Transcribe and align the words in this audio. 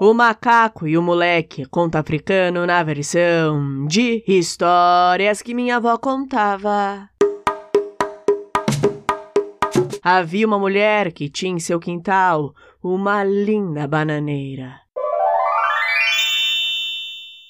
O 0.00 0.12
Macaco 0.12 0.88
e 0.88 0.98
o 0.98 1.02
Moleque, 1.02 1.64
conto 1.66 1.94
africano 1.94 2.66
na 2.66 2.82
versão 2.82 3.86
de 3.86 4.24
histórias 4.26 5.40
que 5.40 5.54
minha 5.54 5.76
avó 5.76 5.96
contava. 5.96 7.08
Havia 10.02 10.48
uma 10.48 10.58
mulher 10.58 11.12
que 11.12 11.30
tinha 11.30 11.52
em 11.52 11.60
seu 11.60 11.78
quintal 11.78 12.52
uma 12.82 13.22
linda 13.22 13.86
bananeira. 13.86 14.80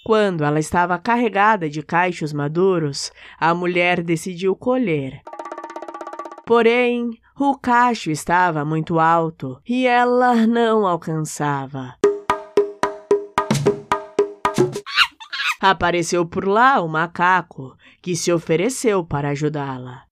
Quando 0.04 0.44
ela 0.44 0.60
estava 0.60 0.98
carregada 0.98 1.68
de 1.70 1.82
cachos 1.82 2.34
maduros, 2.34 3.10
a 3.40 3.54
mulher 3.54 4.02
decidiu 4.02 4.54
colher. 4.54 5.22
Porém, 6.44 7.18
o 7.40 7.56
cacho 7.56 8.10
estava 8.10 8.66
muito 8.66 9.00
alto 9.00 9.58
e 9.66 9.86
ela 9.86 10.46
não 10.46 10.86
alcançava. 10.86 11.94
Apareceu 15.66 16.26
por 16.26 16.46
lá 16.46 16.78
o 16.82 16.86
macaco, 16.86 17.74
que 18.02 18.14
se 18.14 18.30
ofereceu 18.30 19.02
para 19.02 19.30
ajudá-la. 19.30 20.02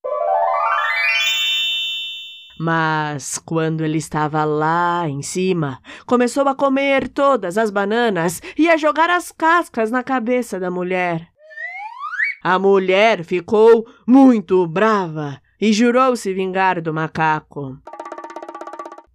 Mas, 2.59 3.37
quando 3.37 3.85
ele 3.85 3.99
estava 3.99 4.45
lá 4.45 5.07
em 5.07 5.21
cima, 5.21 5.79
começou 6.07 6.49
a 6.49 6.55
comer 6.55 7.07
todas 7.07 7.59
as 7.59 7.71
bananas 7.71 8.41
e 8.57 8.67
a 8.71 8.79
jogar 8.79 9.11
as 9.11 9.31
cascas 9.31 9.91
na 9.91 10.03
cabeça 10.03 10.59
da 10.59 10.71
mulher. 10.71 11.29
A 12.43 12.59
mulher 12.59 13.23
ficou 13.23 13.87
muito 14.07 14.67
brava 14.67 15.39
e 15.61 15.71
jurou 15.71 16.17
se 16.17 16.33
vingar 16.33 16.81
do 16.81 16.95
macaco. 16.95 17.77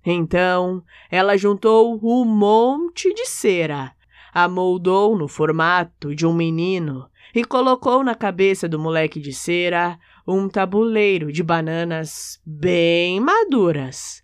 Então, 0.05 0.83
ela 1.09 1.35
juntou 1.35 1.99
um 2.03 2.23
monte 2.23 3.11
de 3.11 3.25
cera 3.25 3.96
amoldou 4.37 5.17
no 5.17 5.27
formato 5.27 6.13
de 6.13 6.23
um 6.23 6.31
menino 6.31 7.09
e 7.33 7.43
colocou 7.43 8.03
na 8.03 8.13
cabeça 8.13 8.69
do 8.69 8.77
moleque 8.77 9.19
de 9.19 9.33
cera 9.33 9.97
um 10.27 10.47
tabuleiro 10.47 11.31
de 11.31 11.41
bananas 11.41 12.39
bem 12.45 13.19
maduras. 13.19 14.21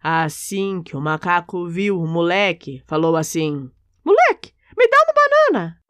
Assim 0.00 0.80
que 0.80 0.96
o 0.96 1.00
macaco 1.00 1.66
viu 1.66 2.00
o 2.00 2.06
moleque, 2.06 2.80
falou 2.86 3.16
assim: 3.16 3.68
Moleque, 4.04 4.52
me 4.76 4.86
dá 4.86 4.96
uma 5.02 5.14
banana! 5.52 5.82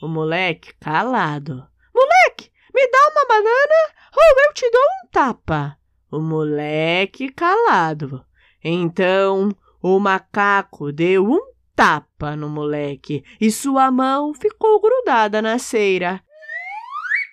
O 0.00 0.06
moleque, 0.06 0.74
calado: 0.78 1.66
Moleque, 1.92 2.52
me 2.72 2.86
dá 2.86 2.98
uma 3.10 3.26
banana 3.26 3.94
ou 4.16 4.44
eu 4.46 4.54
te 4.54 4.70
dou 4.70 4.80
um 4.80 5.08
tapa. 5.10 5.76
O 6.08 6.20
moleque, 6.20 7.30
calado. 7.30 8.24
Então 8.62 9.50
o 9.82 9.98
macaco 9.98 10.92
deu 10.92 11.24
um 11.24 11.50
tapa 11.74 12.36
no 12.36 12.48
moleque 12.48 13.24
e 13.40 13.50
sua 13.50 13.90
mão 13.90 14.34
ficou 14.34 14.80
grudada 14.80 15.40
na 15.40 15.58
ceira. 15.58 16.22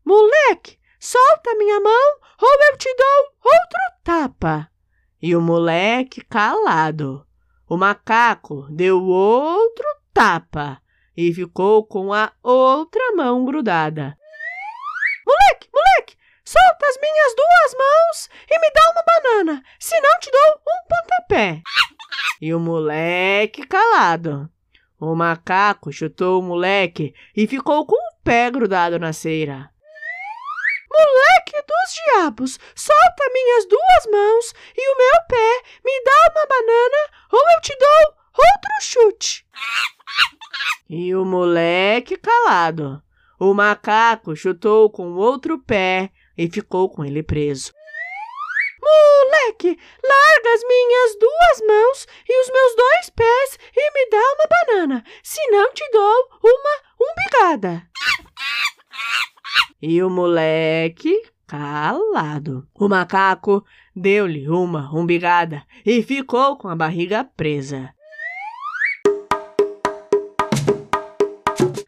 Moleque, 0.06 0.80
solta 1.00 1.54
minha 1.56 1.80
mão 1.82 2.20
ou 2.42 2.72
eu 2.72 2.78
te 2.78 2.94
dou 2.96 3.52
outro 3.52 3.80
tapa. 4.04 4.70
E 5.22 5.36
o 5.36 5.42
moleque 5.42 6.24
calado. 6.24 7.28
O 7.68 7.76
macaco 7.76 8.68
deu 8.70 9.04
outro 9.04 9.86
tapa 10.14 10.82
e 11.18 11.34
ficou 11.34 11.86
com 11.86 12.14
a 12.14 12.32
outra 12.42 13.12
mão 13.16 13.44
grudada. 13.44 14.16
Moleque, 15.26 15.70
moleque, 15.74 16.16
solta 16.46 16.86
as 16.88 16.98
minhas 17.02 17.36
duas 17.36 17.74
mãos 17.78 18.30
e 18.50 18.60
me 18.60 18.72
dá 18.72 18.82
uma 18.92 19.04
banana, 19.04 19.64
senão 19.80 20.20
te 20.22 20.32
dou 20.32 20.62
um 20.62 20.88
pontapé. 20.88 21.62
E 22.42 22.54
o 22.54 22.60
moleque 22.60 23.66
calado. 23.66 24.50
O 25.00 25.14
macaco 25.16 25.92
chutou 25.92 26.40
o 26.40 26.44
moleque 26.44 27.14
e 27.36 27.46
ficou 27.46 27.86
com 27.86 27.96
o 27.96 28.24
pé 28.24 28.50
grudado 28.50 28.98
na 28.98 29.14
ceira. 29.14 29.70
Moleque 30.90 31.68
dos 31.68 31.94
diabos, 31.94 32.60
solta 32.76 33.32
minhas 33.32 33.66
duas 33.68 34.12
mãos 34.12 34.54
e 34.76 34.94
o 34.94 34.98
meu 34.98 35.28
pé, 35.28 35.62
me 35.86 36.04
dá 36.04 36.32
uma 36.32 36.48
banana 36.48 36.98
ou 37.32 37.52
eu 37.52 37.62
te 37.62 37.78
dou 37.78 38.18
outro 38.34 38.72
chute. 38.82 39.46
E 40.90 41.14
o 41.14 41.24
moleque 41.24 42.18
calado. 42.18 43.02
O 43.40 43.54
macaco 43.54 44.36
chutou 44.36 44.90
com 44.90 45.14
outro 45.14 45.60
pé 45.60 46.12
e 46.36 46.50
ficou 46.50 46.90
com 46.90 47.06
ele 47.06 47.22
preso. 47.22 47.72
Moleque, 48.82 49.78
larga 50.04 50.27
as 50.58 50.64
minhas 50.64 51.16
duas 51.20 51.68
mãos 51.68 52.08
e 52.28 52.42
os 52.42 52.52
meus 52.52 52.76
dois 52.76 53.10
pés 53.12 53.60
e 53.76 53.92
me 53.94 54.10
dá 54.10 54.18
uma 54.18 54.48
banana, 54.50 55.04
senão 55.22 55.72
te 55.72 55.88
dou 55.92 56.30
uma 56.44 56.80
umbigada. 57.00 57.88
E 59.80 60.02
o 60.02 60.10
moleque, 60.10 61.22
calado. 61.46 62.68
O 62.74 62.90
macaco 62.90 63.64
deu-lhe 63.96 64.50
uma 64.50 64.90
umbigada 64.92 65.64
e 65.86 66.02
ficou 66.02 66.58
com 66.58 66.70
a 66.70 66.76
barriga 66.76 67.24
presa. 67.24 67.94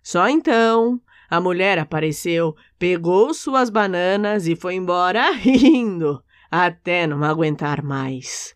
Só 0.03 0.29
então 0.29 1.01
a 1.27 1.41
mulher 1.41 1.79
apareceu, 1.79 2.55
pegou 2.77 3.33
suas 3.33 3.71
bananas 3.71 4.45
e 4.45 4.55
foi 4.55 4.75
embora 4.75 5.31
rindo 5.41 6.23
até 6.51 7.07
não 7.07 7.23
aguentar 7.23 7.83
mais. 7.83 8.55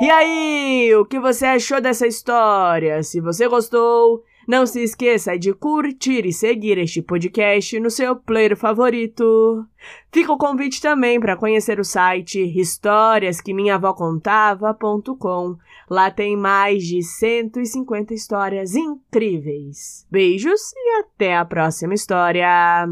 E 0.00 0.10
aí, 0.10 0.94
o 0.94 1.04
que 1.04 1.18
você 1.18 1.46
achou 1.46 1.80
dessa 1.80 2.06
história? 2.06 3.02
Se 3.02 3.20
você 3.20 3.48
gostou, 3.48 4.22
não 4.48 4.64
se 4.64 4.82
esqueça 4.82 5.38
de 5.38 5.52
curtir 5.52 6.24
e 6.24 6.32
seguir 6.32 6.78
este 6.78 7.02
podcast 7.02 7.78
no 7.80 7.90
seu 7.90 8.16
player 8.16 8.56
favorito. 8.56 9.66
Fica 10.10 10.32
o 10.32 10.38
convite 10.38 10.80
também 10.80 11.20
para 11.20 11.36
conhecer 11.36 11.78
o 11.78 11.84
site 11.84 12.40
historiasqueminhaavócontava.com. 12.58 15.58
Lá 15.90 16.10
tem 16.10 16.34
mais 16.34 16.82
de 16.84 17.02
150 17.02 18.14
histórias 18.14 18.74
incríveis. 18.74 20.06
Beijos 20.10 20.72
e 20.74 21.00
até 21.00 21.36
a 21.36 21.44
próxima 21.44 21.92
história! 21.92 22.88